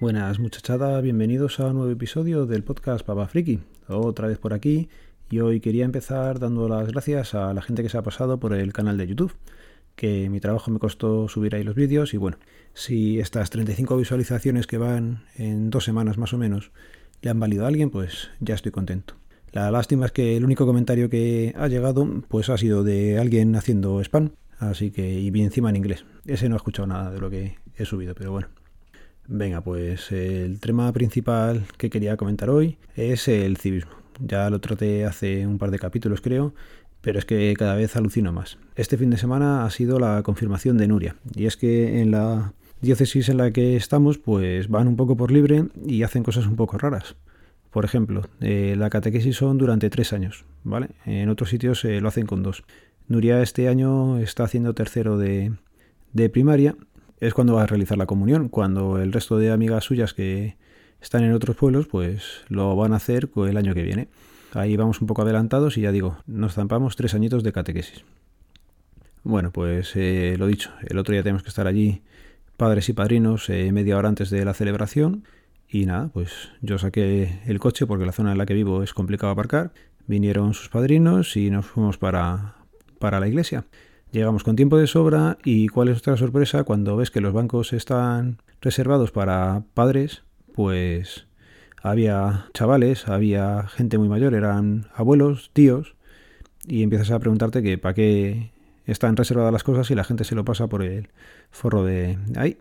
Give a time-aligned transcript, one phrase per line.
[0.00, 3.60] Buenas muchachada, bienvenidos a un nuevo episodio del podcast Papa Friki.
[3.86, 4.88] Otra vez por aquí
[5.30, 8.54] y hoy quería empezar dando las gracias a la gente que se ha pasado por
[8.54, 9.36] el canal de YouTube,
[9.94, 12.38] que mi trabajo me costó subir ahí los vídeos y bueno,
[12.72, 16.72] si estas 35 visualizaciones que van en dos semanas más o menos
[17.22, 19.14] le han valido a alguien, pues ya estoy contento.
[19.52, 23.54] La lástima es que el único comentario que ha llegado pues ha sido de alguien
[23.54, 26.04] haciendo spam, así que y bien encima en inglés.
[26.26, 28.48] Ese no ha escuchado nada de lo que he subido, pero bueno.
[29.26, 33.92] Venga, pues el tema principal que quería comentar hoy es el civismo.
[34.20, 36.54] Ya lo traté hace un par de capítulos, creo,
[37.00, 38.58] pero es que cada vez alucino más.
[38.76, 42.52] Este fin de semana ha sido la confirmación de Nuria, y es que en la
[42.82, 46.56] diócesis en la que estamos, pues van un poco por libre y hacen cosas un
[46.56, 47.16] poco raras.
[47.70, 50.90] Por ejemplo, eh, la catequesis son durante tres años, ¿vale?
[51.06, 52.62] En otros sitios eh, lo hacen con dos.
[53.08, 55.52] Nuria este año está haciendo tercero de,
[56.12, 56.76] de primaria
[57.26, 60.56] es cuando va a realizar la comunión, cuando el resto de amigas suyas que
[61.00, 64.08] están en otros pueblos, pues lo van a hacer el año que viene.
[64.52, 68.04] Ahí vamos un poco adelantados y ya digo, nos zampamos tres añitos de catequesis.
[69.22, 72.02] Bueno, pues eh, lo dicho, el otro día tenemos que estar allí,
[72.58, 75.24] padres y padrinos, eh, media hora antes de la celebración.
[75.66, 78.92] Y nada, pues yo saqué el coche porque la zona en la que vivo es
[78.92, 79.72] complicado aparcar.
[80.06, 82.56] Vinieron sus padrinos y nos fuimos para,
[82.98, 83.64] para la iglesia.
[84.14, 87.72] Llegamos con tiempo de sobra y cuál es nuestra sorpresa cuando ves que los bancos
[87.72, 90.22] están reservados para padres,
[90.54, 91.26] pues
[91.82, 95.96] había chavales, había gente muy mayor, eran abuelos, tíos,
[96.64, 98.52] y empiezas a preguntarte que para qué
[98.86, 101.08] están reservadas las cosas y la gente se lo pasa por el
[101.50, 102.56] forro de ahí.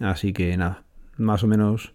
[0.00, 0.82] Así que nada,
[1.16, 1.92] más o menos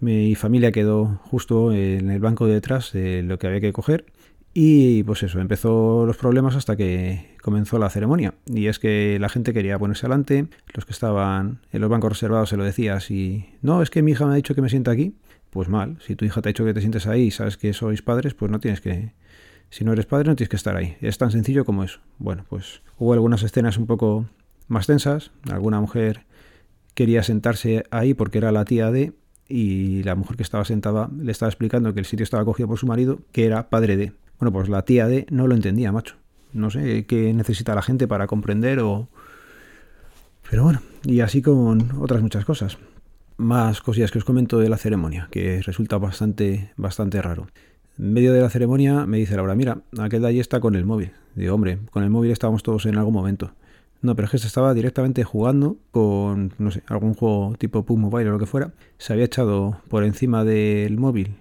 [0.00, 4.06] mi familia quedó justo en el banco de detrás de lo que había que coger
[4.52, 8.34] y pues eso, empezó los problemas hasta que comenzó la ceremonia.
[8.46, 12.48] Y es que la gente quería ponerse adelante, los que estaban en los bancos reservados
[12.48, 14.90] se lo decías y no, es que mi hija me ha dicho que me sienta
[14.90, 15.14] aquí.
[15.50, 17.72] Pues mal, si tu hija te ha dicho que te sientes ahí y sabes que
[17.72, 19.12] sois padres, pues no tienes que...
[19.68, 20.96] Si no eres padre no tienes que estar ahí.
[21.00, 22.00] Es tan sencillo como eso.
[22.18, 24.26] Bueno, pues hubo algunas escenas un poco
[24.66, 25.30] más tensas.
[25.48, 26.24] Alguna mujer
[26.94, 29.12] quería sentarse ahí porque era la tía de
[29.48, 32.78] y la mujer que estaba sentada le estaba explicando que el sitio estaba cogido por
[32.78, 34.12] su marido, que era padre de.
[34.40, 36.16] Bueno, pues la tía de no lo entendía, macho.
[36.52, 39.08] No sé qué necesita la gente para comprender o...
[40.48, 42.78] Pero bueno, y así con otras muchas cosas.
[43.36, 47.48] Más cosillas que os comento de la ceremonia, que resulta bastante, bastante raro.
[47.98, 50.86] En medio de la ceremonia me dice Laura, mira, aquel de allí está con el
[50.86, 51.12] móvil.
[51.34, 53.52] Digo, hombre, con el móvil estábamos todos en algún momento.
[54.00, 57.98] No, pero es que se estaba directamente jugando con, no sé, algún juego tipo PUB
[57.98, 58.72] Mobile o lo que fuera.
[58.96, 61.36] Se había echado por encima del móvil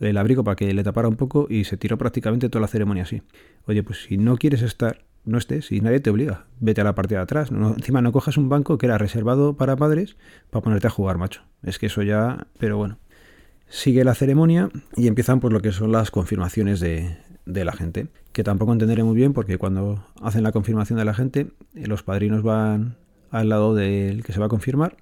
[0.00, 3.04] el abrigo para que le tapara un poco y se tiró prácticamente toda la ceremonia
[3.04, 3.22] así.
[3.66, 6.46] Oye, pues si no quieres estar, no estés y nadie te obliga.
[6.60, 7.50] Vete a la parte de atrás.
[7.50, 10.16] No, encima no cojas un banco que era reservado para padres
[10.50, 11.42] para ponerte a jugar, macho.
[11.62, 12.46] Es que eso ya...
[12.58, 12.98] Pero bueno.
[13.68, 18.06] Sigue la ceremonia y empiezan por lo que son las confirmaciones de, de la gente.
[18.32, 22.42] Que tampoco entenderé muy bien porque cuando hacen la confirmación de la gente, los padrinos
[22.44, 22.96] van
[23.30, 24.96] al lado del que se va a confirmar,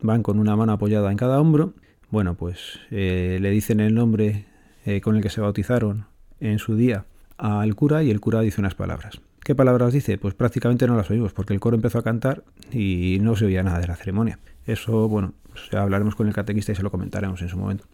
[0.00, 1.74] van con una mano apoyada en cada hombro
[2.10, 4.46] bueno, pues eh, le dicen el nombre
[4.84, 6.06] eh, con el que se bautizaron
[6.40, 7.04] en su día
[7.38, 9.20] al cura y el cura dice unas palabras.
[9.46, 10.18] ¿Qué palabras dice?
[10.18, 13.62] Pues prácticamente no las oímos porque el coro empezó a cantar y no se oía
[13.62, 14.38] nada de la ceremonia.
[14.66, 17.84] Eso, bueno, pues hablaremos con el catequista y se lo comentaremos en su momento.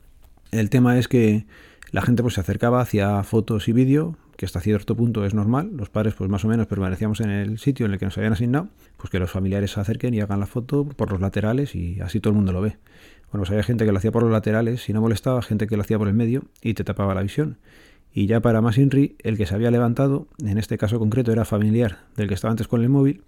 [0.50, 1.46] El tema es que
[1.90, 5.72] la gente pues se acercaba hacia fotos y vídeo, que hasta cierto punto es normal.
[5.74, 8.32] Los padres pues más o menos permanecíamos en el sitio en el que nos habían
[8.32, 12.00] asignado, pues que los familiares se acerquen y hagan la foto por los laterales y
[12.00, 12.78] así todo el mundo lo ve.
[13.32, 15.76] Bueno, pues había gente que lo hacía por los laterales y no molestaba, gente que
[15.76, 17.56] lo hacía por el medio y te tapaba la visión.
[18.12, 21.46] Y ya para más Inri, el que se había levantado, en este caso concreto era
[21.46, 23.22] familiar del que estaba antes con el móvil,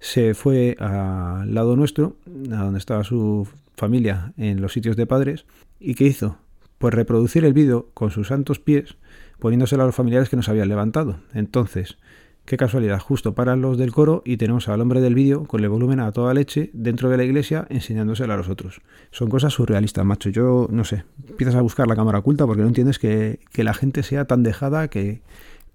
[0.00, 2.16] se fue al lado nuestro,
[2.50, 5.46] a donde estaba su familia en los sitios de padres,
[5.78, 6.38] y ¿qué hizo?
[6.78, 8.96] Pues reproducir el vídeo con sus santos pies,
[9.38, 11.20] poniéndoselo a los familiares que nos habían levantado.
[11.34, 11.98] Entonces,
[12.46, 15.68] Qué casualidad, justo para los del coro y tenemos al hombre del vídeo con el
[15.68, 18.82] volumen a toda leche dentro de la iglesia enseñándoselo a los otros.
[19.10, 20.30] Son cosas surrealistas, macho.
[20.30, 24.04] Yo no sé, empiezas a buscar la cámara oculta porque no entiendes que, la gente
[24.04, 25.22] sea tan dejada que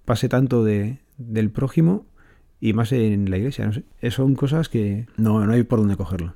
[0.06, 2.06] pase tanto de, del prójimo
[2.62, 3.70] y más en la iglesia.
[4.10, 6.36] Son cosas que no, no hay por dónde cogerlo.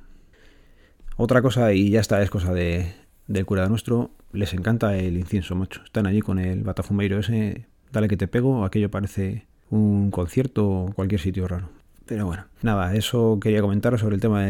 [1.16, 2.92] Otra cosa, y ya está, es cosa de,
[3.26, 5.80] del cura nuestro, les encanta el incienso, macho.
[5.82, 10.92] Están allí con el batafumeiro ese, dale que te pego, aquello parece un concierto o
[10.92, 11.68] cualquier sitio raro.
[12.06, 14.46] Pero bueno, nada, eso quería comentaros sobre el tema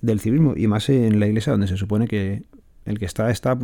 [0.00, 2.42] del civismo y más en la iglesia donde se supone que
[2.84, 3.56] el que está está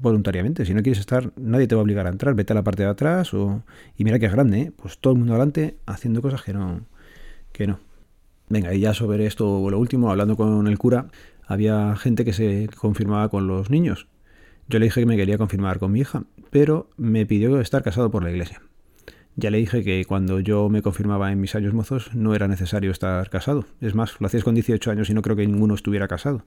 [0.00, 0.64] voluntariamente.
[0.64, 2.34] Si no quieres estar, nadie te va a obligar a entrar.
[2.34, 3.62] Vete a la parte de atrás o...
[3.96, 4.72] y mira que es grande, ¿eh?
[4.74, 6.80] pues todo el mundo adelante haciendo cosas que no.
[7.52, 7.78] Que no.
[8.48, 11.06] Venga, y ya sobre esto, lo último, hablando con el cura,
[11.46, 14.08] había gente que se confirmaba con los niños.
[14.68, 18.10] Yo le dije que me quería confirmar con mi hija, pero me pidió estar casado
[18.10, 18.60] por la iglesia.
[19.34, 22.90] Ya le dije que cuando yo me confirmaba en mis años mozos no era necesario
[22.90, 23.64] estar casado.
[23.80, 26.44] Es más, lo hacías con 18 años y no creo que ninguno estuviera casado.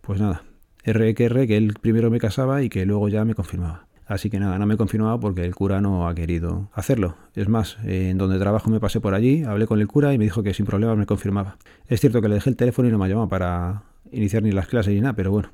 [0.00, 0.44] Pues nada,
[0.84, 3.86] R que que él primero me casaba y que luego ya me confirmaba.
[4.06, 7.16] Así que nada, no me confirmaba porque el cura no ha querido hacerlo.
[7.34, 10.24] Es más, en donde trabajo me pasé por allí, hablé con el cura y me
[10.24, 11.58] dijo que sin problemas me confirmaba.
[11.86, 14.66] Es cierto que le dejé el teléfono y no me llamado para iniciar ni las
[14.66, 15.50] clases ni nada, pero bueno,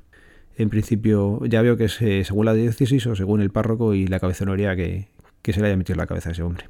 [0.57, 4.19] en principio ya veo que es según la diócesis o según el párroco y la
[4.19, 5.07] cabezonería que,
[5.41, 6.69] que se le haya metido en la cabeza a ese hombre.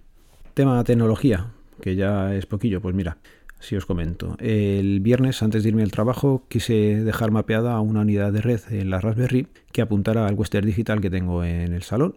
[0.53, 1.47] Tema tecnología,
[1.81, 3.17] que ya es poquillo, pues mira,
[3.59, 4.35] si os comento.
[4.39, 8.89] El viernes, antes de irme al trabajo, quise dejar mapeada una unidad de red en
[8.89, 12.15] la Raspberry que apuntara al Western Digital que tengo en el salón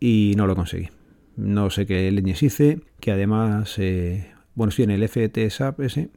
[0.00, 0.88] y no lo conseguí.
[1.36, 6.10] No sé qué leñes hice, que además, eh, bueno, sí, en el FTSAP ese,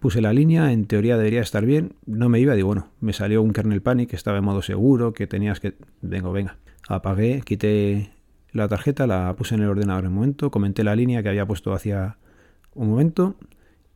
[0.00, 3.40] puse la línea, en teoría debería estar bien, no me iba, digo, bueno, me salió
[3.40, 6.58] un kernel panic, que estaba en modo seguro, que tenías que, vengo, venga,
[6.88, 8.10] apagué, quité
[8.54, 11.44] la tarjeta, la puse en el ordenador en un momento, comenté la línea que había
[11.44, 12.16] puesto hacia
[12.74, 13.34] un momento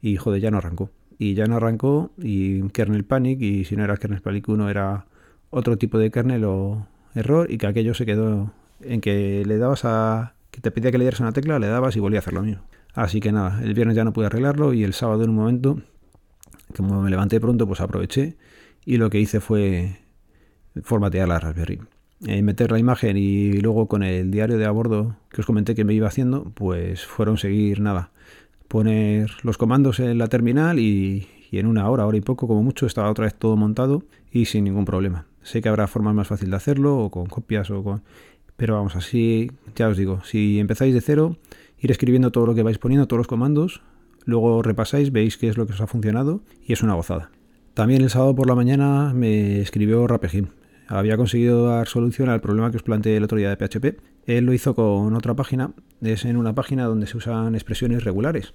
[0.02, 0.90] y joder, ya no arrancó.
[1.16, 5.06] Y ya no arrancó y kernel panic y si no era kernel panic 1 era
[5.50, 9.84] otro tipo de kernel o error y que aquello se quedó en que le dabas
[9.84, 12.34] a que te pedía que le dieras una tecla, le dabas y volvía a hacer
[12.34, 12.62] lo mismo.
[12.94, 15.80] Así que nada, el viernes ya no pude arreglarlo y el sábado en un momento,
[16.76, 18.36] como me levanté pronto, pues aproveché
[18.84, 19.98] y lo que hice fue
[20.82, 21.80] formatear la Raspberry.
[22.26, 25.76] Eh, meter la imagen y luego con el diario de a bordo que os comenté
[25.76, 28.10] que me iba haciendo, pues fueron seguir nada,
[28.66, 32.86] poner los comandos en la terminal y, en una hora, hora y poco como mucho
[32.86, 35.26] estaba otra vez todo montado y sin ningún problema.
[35.42, 38.02] Sé que habrá formas más fácil de hacerlo o con copias o con...
[38.56, 41.36] Pero vamos, así ya os digo, si empezáis de cero,
[41.78, 43.80] ir escribiendo todo lo que vais poniendo, todos los comandos,
[44.24, 47.30] luego repasáis, veis qué es lo que os ha funcionado y es una gozada.
[47.74, 50.48] También el sábado por la mañana me escribió Rapegim.
[50.88, 54.44] Había conseguido dar solución al problema que os planteé el otro día de PHP él
[54.44, 58.52] lo hizo con otra página, es en una página donde se usan expresiones regulares.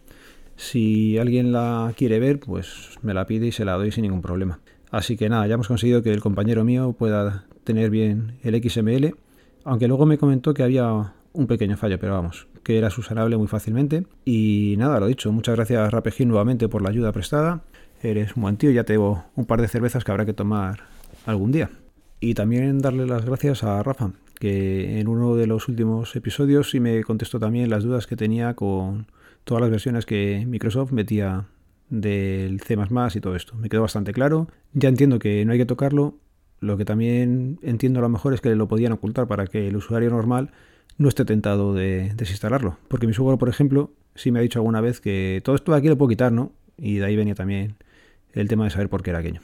[0.55, 4.21] Si alguien la quiere ver, pues me la pide y se la doy sin ningún
[4.21, 4.59] problema.
[4.91, 9.15] Así que nada, ya hemos conseguido que el compañero mío pueda tener bien el XML,
[9.63, 13.47] aunque luego me comentó que había un pequeño fallo, pero vamos, que era subsanable muy
[13.47, 14.05] fácilmente.
[14.25, 17.63] Y nada, lo dicho, muchas gracias Rapegin nuevamente por la ayuda prestada.
[18.03, 20.83] Eres un buen tío, ya tengo un par de cervezas que habrá que tomar
[21.25, 21.71] algún día.
[22.25, 26.79] Y también darle las gracias a Rafa, que en uno de los últimos episodios sí
[26.79, 29.07] me contestó también las dudas que tenía con
[29.43, 31.47] todas las versiones que Microsoft metía
[31.89, 32.77] del C
[33.15, 33.55] y todo esto.
[33.55, 34.47] Me quedó bastante claro.
[34.71, 36.15] Ya entiendo que no hay que tocarlo.
[36.61, 39.75] Lo que también entiendo a lo mejor es que lo podían ocultar para que el
[39.75, 40.51] usuario normal
[40.97, 42.77] no esté tentado de desinstalarlo.
[42.87, 45.77] Porque mi suegro, por ejemplo, sí me ha dicho alguna vez que todo esto de
[45.77, 46.53] aquí lo puedo quitar, ¿no?
[46.77, 47.75] Y de ahí venía también
[48.31, 49.41] el tema de saber por qué era aquello.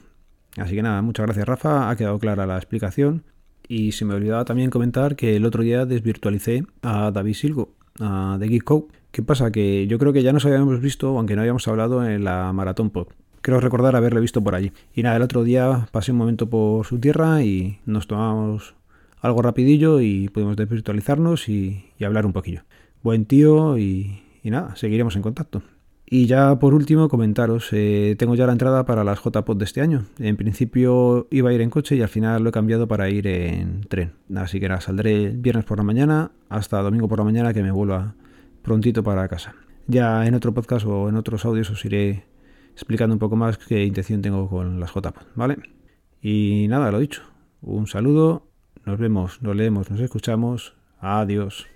[0.58, 3.24] Así que nada, muchas gracias Rafa, ha quedado clara la explicación.
[3.68, 8.38] Y se me olvidaba también comentar que el otro día desvirtualicé a David Silgo, a
[8.40, 8.88] The Geek Code.
[9.12, 9.52] ¿Qué pasa?
[9.52, 12.90] Que yo creo que ya nos habíamos visto, aunque no habíamos hablado en la Maratón
[12.90, 13.10] Pod.
[13.42, 14.72] Creo recordar haberle visto por allí.
[14.94, 18.76] Y nada, el otro día pasé un momento por su tierra y nos tomamos
[19.22, 22.64] algo rapidillo y pudimos desvirtualizarnos y, hablar un poquillo.
[23.04, 25.62] Buen tío y nada, seguiremos en contacto.
[26.12, 29.82] Y ya por último comentaros, eh, tengo ya la entrada para las JPOD de este
[29.82, 30.06] año.
[30.18, 33.28] En principio iba a ir en coche y al final lo he cambiado para ir
[33.28, 34.14] en tren.
[34.36, 37.70] Así que nada, saldré viernes por la mañana hasta domingo por la mañana que me
[37.70, 38.16] vuelva
[38.64, 39.54] prontito para casa.
[39.86, 42.24] Ya en otro podcast o en otros audios os iré
[42.74, 45.58] explicando un poco más qué intención tengo con las JPOD, ¿vale?
[46.24, 47.22] Y nada, lo dicho.
[47.62, 48.48] Un saludo,
[48.84, 50.74] nos vemos, nos leemos, nos escuchamos.
[51.00, 51.68] Adiós.